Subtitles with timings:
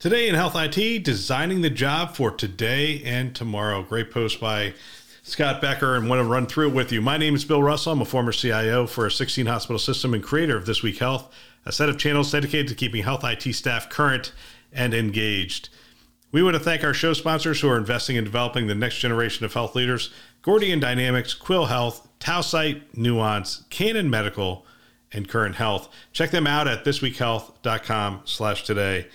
[0.00, 3.82] Today in Health IT, designing the job for today and tomorrow.
[3.82, 4.72] Great post by
[5.22, 7.02] Scott Becker and want to run through it with you.
[7.02, 7.92] My name is Bill Russell.
[7.92, 11.30] I'm a former CIO for a 16 hospital system and creator of This Week Health,
[11.66, 14.32] a set of channels dedicated to keeping health IT staff current
[14.72, 15.68] and engaged.
[16.32, 19.44] We want to thank our show sponsors who are investing in developing the next generation
[19.44, 24.64] of health leaders Gordian Dynamics, Quill Health, Tausight, Nuance, Canon Medical,
[25.12, 25.90] and Current Health.
[26.14, 29.06] Check them out at thisweekhealth.com slash today.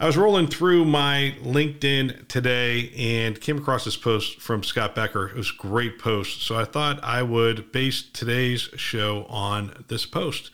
[0.00, 5.28] I was rolling through my LinkedIn today and came across this post from Scott Becker.
[5.28, 6.40] It was a great post.
[6.40, 10.50] So I thought I would base today's show on this post.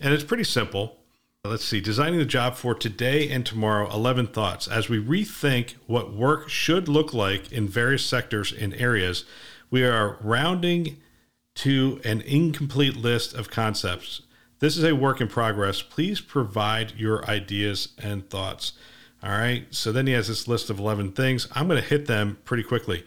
[0.00, 0.96] And it's pretty simple.
[1.44, 4.66] Let's see, designing the job for today and tomorrow 11 thoughts.
[4.66, 9.26] As we rethink what work should look like in various sectors and areas,
[9.70, 10.96] we are rounding
[11.56, 14.22] to an incomplete list of concepts
[14.60, 15.82] this is a work in progress.
[15.82, 18.72] Please provide your ideas and thoughts.
[19.22, 19.66] All right.
[19.70, 21.48] So then he has this list of 11 things.
[21.52, 23.04] I'm going to hit them pretty quickly.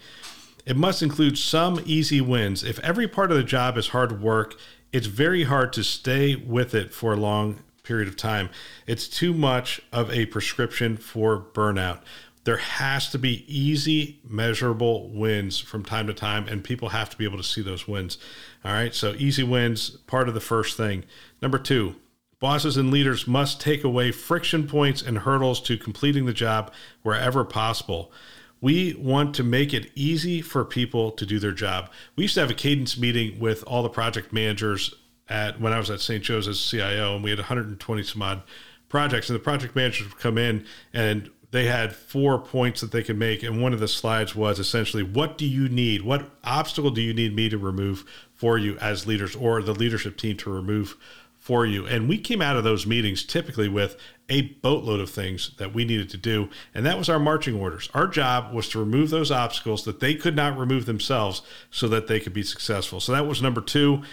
[0.65, 2.63] It must include some easy wins.
[2.63, 4.55] If every part of the job is hard work,
[4.91, 8.49] it's very hard to stay with it for a long period of time.
[8.85, 12.01] It's too much of a prescription for burnout.
[12.43, 17.17] There has to be easy, measurable wins from time to time, and people have to
[17.17, 18.17] be able to see those wins.
[18.65, 18.93] All right.
[18.95, 21.05] So, easy wins, part of the first thing.
[21.41, 21.95] Number two,
[22.39, 27.45] bosses and leaders must take away friction points and hurdles to completing the job wherever
[27.45, 28.11] possible.
[28.59, 31.89] We want to make it easy for people to do their job.
[32.15, 34.93] We used to have a cadence meeting with all the project managers
[35.29, 36.23] at when I was at St.
[36.23, 38.43] Joe's as CIO, and we had 120 some odd
[38.89, 43.03] projects, and the project managers would come in and they had four points that they
[43.03, 46.01] could make, and one of the slides was essentially, "What do you need?
[46.01, 50.17] What obstacle do you need me to remove for you as leaders, or the leadership
[50.17, 50.97] team to remove
[51.41, 51.87] for you.
[51.87, 53.97] And we came out of those meetings typically with
[54.29, 56.49] a boatload of things that we needed to do.
[56.73, 57.89] And that was our marching orders.
[57.95, 61.41] Our job was to remove those obstacles that they could not remove themselves
[61.71, 62.99] so that they could be successful.
[62.99, 64.03] So that was number two.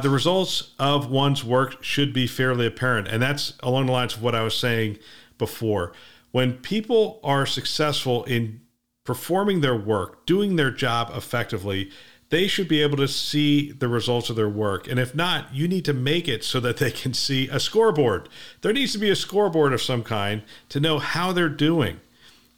[0.00, 3.08] The results of one's work should be fairly apparent.
[3.08, 4.98] And that's along the lines of what I was saying
[5.36, 5.92] before.
[6.30, 8.60] When people are successful in
[9.04, 11.90] performing their work, doing their job effectively,
[12.30, 14.86] they should be able to see the results of their work.
[14.86, 18.28] And if not, you need to make it so that they can see a scoreboard.
[18.60, 22.00] There needs to be a scoreboard of some kind to know how they're doing.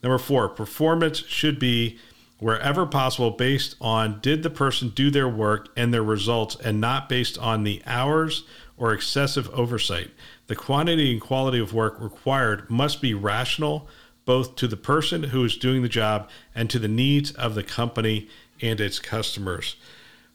[0.02, 1.98] Number four, performance should be
[2.40, 7.08] wherever possible based on did the person do their work and their results and not
[7.08, 8.44] based on the hours
[8.76, 10.10] or excessive oversight.
[10.46, 13.88] The quantity and quality of work required must be rational
[14.24, 17.62] both to the person who is doing the job and to the needs of the
[17.62, 18.28] company
[18.62, 19.76] and its customers,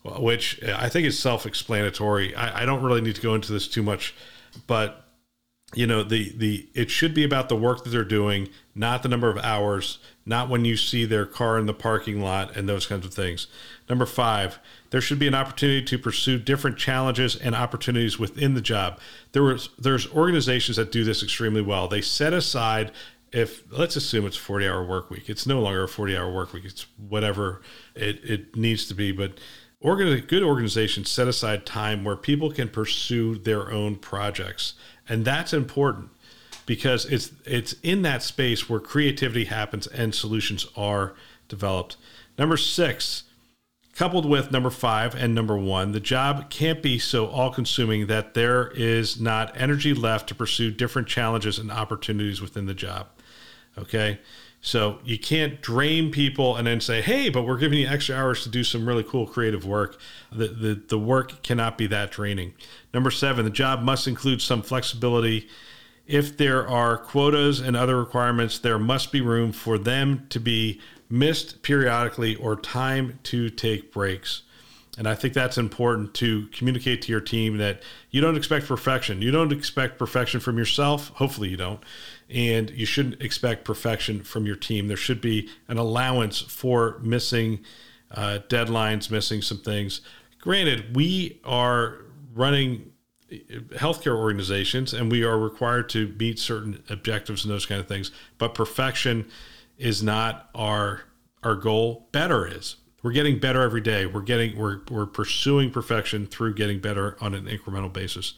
[0.04, 2.36] which I think is self explanatory.
[2.36, 4.14] I, I, don't really need to go into this too much,
[4.68, 5.06] but
[5.74, 9.10] you know the the it should be about the work that they're doing not the
[9.10, 12.88] number of hours not when you see their car in the parking lot and those
[12.88, 13.48] kinds of things.
[13.90, 14.60] Number five
[14.92, 19.00] there should be an opportunity to pursue different challenges and opportunities within the job.
[19.34, 21.88] There was there's organizations that do this extremely well.
[21.88, 22.92] They set aside
[23.32, 25.30] if let's assume it's a 40 hour work week.
[25.30, 26.66] It's no longer a 40 hour work week.
[26.66, 27.62] It's whatever
[27.94, 29.12] it, it needs to be.
[29.12, 29.34] But
[29.82, 34.76] good organizations set aside time where people can pursue their own projects.
[35.08, 36.10] And that's important
[36.66, 41.14] because it's it's in that space where creativity happens and solutions are
[41.48, 41.98] developed
[42.38, 43.24] number six
[43.96, 48.34] coupled with number five and number one the job can't be so all consuming that
[48.34, 53.08] there is not energy left to pursue different challenges and opportunities within the job
[53.78, 54.20] Okay.
[54.62, 58.44] So you can't drain people and then say, hey, but we're giving you extra hours
[58.44, 60.00] to do some really cool creative work.
[60.32, 62.54] The, the, the work cannot be that draining.
[62.94, 65.48] Number seven, the job must include some flexibility.
[66.08, 70.80] If there are quotas and other requirements, there must be room for them to be
[71.10, 74.44] missed periodically or time to take breaks.
[74.98, 77.82] And I think that's important to communicate to your team that
[78.12, 79.22] you don't expect perfection.
[79.22, 81.10] You don't expect perfection from yourself.
[81.16, 81.82] Hopefully, you don't.
[82.30, 84.88] And you shouldn't expect perfection from your team.
[84.88, 87.60] There should be an allowance for missing
[88.12, 90.02] uh, deadlines, missing some things.
[90.40, 91.98] Granted, we are
[92.34, 92.94] running
[93.32, 98.12] healthcare organizations and we are required to meet certain objectives and those kind of things,
[98.38, 99.28] but perfection
[99.78, 101.02] is not our
[101.44, 102.08] our goal.
[102.12, 102.78] Better is.
[103.04, 104.06] We're getting better every day.
[104.06, 108.34] We're getting we're we're pursuing perfection through getting better on an incremental basis.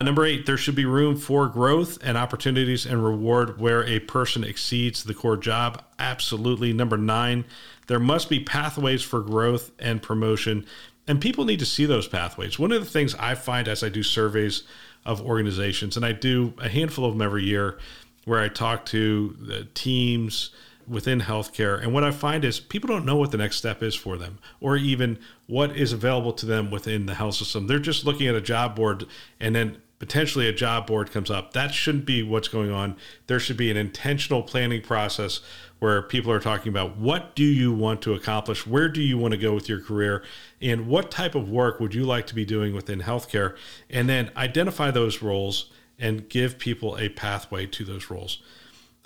[0.00, 4.44] Number eight, there should be room for growth and opportunities and reward where a person
[4.44, 5.82] exceeds the core job.
[5.98, 6.74] Absolutely.
[6.74, 7.46] Number nine,
[7.86, 10.66] there must be pathways for growth and promotion,
[11.06, 12.58] and people need to see those pathways.
[12.58, 14.64] One of the things I find as I do surveys
[15.04, 17.78] of organizations, and I do a handful of them every year,
[18.24, 20.50] where I talk to the teams
[20.88, 21.80] within healthcare.
[21.82, 24.38] And what I find is people don't know what the next step is for them
[24.60, 27.66] or even what is available to them within the health system.
[27.66, 29.06] They're just looking at a job board
[29.40, 31.52] and then potentially a job board comes up.
[31.52, 32.96] That shouldn't be what's going on.
[33.26, 35.40] There should be an intentional planning process
[35.78, 38.66] where people are talking about what do you want to accomplish?
[38.66, 40.22] Where do you want to go with your career?
[40.60, 43.56] And what type of work would you like to be doing within healthcare?
[43.90, 48.42] And then identify those roles and give people a pathway to those roles.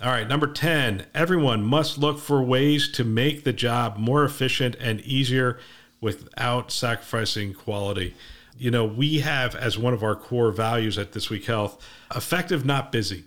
[0.01, 4.75] All right, number 10, everyone must look for ways to make the job more efficient
[4.79, 5.59] and easier
[5.99, 8.15] without sacrificing quality.
[8.61, 11.83] You know, we have as one of our core values at This Week Health
[12.15, 13.23] effective, not busy.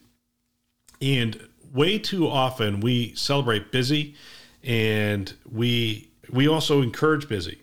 [1.03, 4.15] And way too often we celebrate busy
[4.63, 7.63] and we we also encourage busy.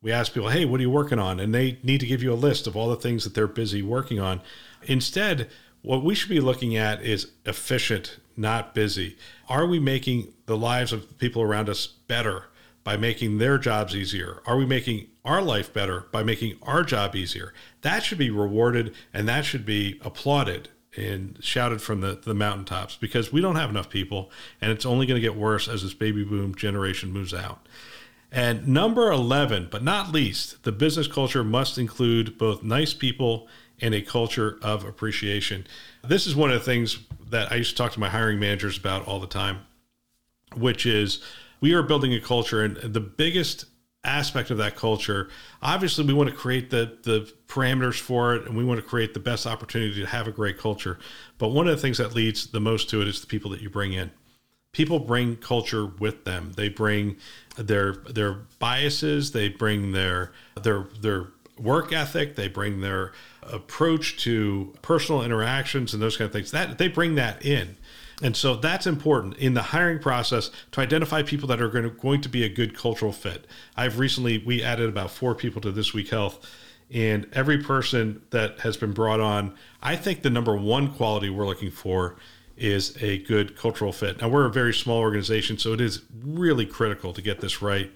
[0.00, 2.32] We ask people, "Hey, what are you working on?" and they need to give you
[2.32, 4.40] a list of all the things that they're busy working on.
[4.84, 5.50] Instead,
[5.82, 9.16] what we should be looking at is efficient, not busy.
[9.48, 12.44] Are we making the lives of people around us better
[12.88, 14.40] by making their jobs easier?
[14.46, 17.52] Are we making our life better by making our job easier?
[17.82, 22.96] That should be rewarded and that should be applauded and shouted from the, the mountaintops
[22.96, 24.30] because we don't have enough people
[24.62, 27.68] and it's only going to get worse as this baby boom generation moves out.
[28.32, 33.48] And number 11, but not least, the business culture must include both nice people
[33.82, 35.66] and a culture of appreciation.
[36.02, 38.78] This is one of the things that I used to talk to my hiring managers
[38.78, 39.66] about all the time,
[40.56, 41.22] which is
[41.60, 43.66] we are building a culture, and the biggest
[44.04, 45.28] aspect of that culture
[45.60, 49.12] obviously we want to create the the parameters for it and we want to create
[49.12, 50.98] the best opportunity to have a great culture.
[51.36, 53.60] But one of the things that leads the most to it is the people that
[53.60, 54.10] you bring in.
[54.72, 56.52] People bring culture with them.
[56.56, 57.16] They bring
[57.56, 60.32] their their biases they bring their
[60.62, 61.28] their their
[61.58, 63.12] work ethic they bring their
[63.42, 66.52] approach to personal interactions and those kind of things.
[66.52, 67.76] That they bring that in
[68.22, 71.90] and so that's important in the hiring process to identify people that are going to,
[71.90, 75.70] going to be a good cultural fit i've recently we added about four people to
[75.70, 76.44] this week health
[76.90, 81.46] and every person that has been brought on i think the number one quality we're
[81.46, 82.16] looking for
[82.56, 86.66] is a good cultural fit now we're a very small organization so it is really
[86.66, 87.90] critical to get this right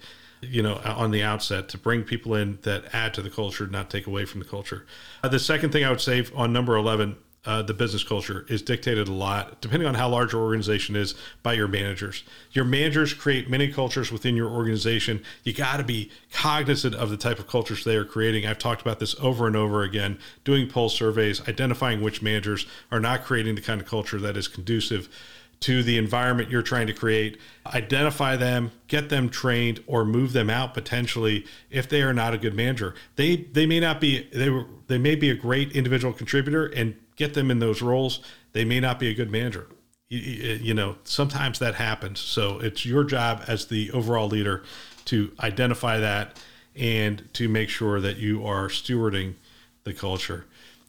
[0.49, 3.89] you know, on the outset to bring people in that add to the culture, not
[3.89, 4.85] take away from the culture.
[5.23, 8.61] Uh, the second thing I would say on number 11, uh, the business culture is
[8.61, 12.23] dictated a lot, depending on how large your organization is, by your managers.
[12.51, 15.21] Your managers create many cultures within your organization.
[15.43, 18.45] You got to be cognizant of the type of cultures they are creating.
[18.45, 23.01] I've talked about this over and over again, doing pulse surveys, identifying which managers are
[23.01, 25.09] not creating the kind of culture that is conducive
[25.63, 27.37] to the environment you're trying to create,
[27.67, 32.37] identify them, get them trained, or move them out potentially if they are not a
[32.37, 32.93] good manager.
[33.15, 36.95] They they may not be they were they may be a great individual contributor and
[37.15, 38.19] get them in those roles.
[38.53, 39.67] They may not be a good manager.
[40.09, 42.19] You, you know, sometimes that happens.
[42.19, 44.63] So it's your job as the overall leader
[45.05, 46.39] to identify that
[46.75, 49.35] and to make sure that you are stewarding
[49.83, 50.45] the culture.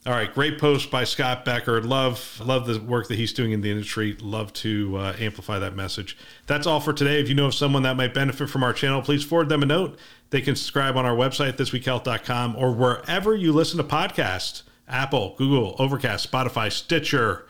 [0.07, 1.81] All right, great post by Scott Becker.
[1.81, 4.15] Love love the work that he's doing in the industry.
[4.21, 6.19] Love to uh, amplify that message.
[6.47, 7.23] That's all for today.
[7.23, 9.67] If you know of someone that might benefit from our channel, please forward them a
[9.67, 9.99] note.
[10.29, 15.77] They can subscribe on our website, thisweekhealth.com, or wherever you listen to podcasts Apple, Google,
[15.79, 17.47] Overcast, Spotify, Stitcher.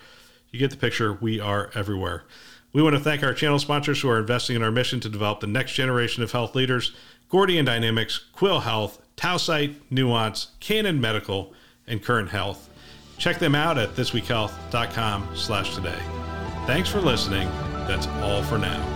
[0.51, 1.13] You get the picture.
[1.13, 2.25] We are everywhere.
[2.73, 5.41] We want to thank our channel sponsors who are investing in our mission to develop
[5.41, 6.93] the next generation of health leaders
[7.29, 11.53] Gordian Dynamics, Quill Health, Tausight, Nuance, Canon Medical,
[11.87, 12.69] and Current Health.
[13.19, 15.99] Check them out at thisweekhealth.com slash today.
[16.67, 17.49] Thanks for listening.
[17.89, 18.94] That's all for now.